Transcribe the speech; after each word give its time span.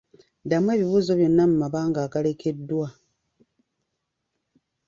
Ddamu 0.43 0.69
ebibuuzo 0.75 1.11
byonna 1.19 1.43
mu 1.49 1.55
mabanga 1.61 1.99
agalekeddwa. 2.05 2.87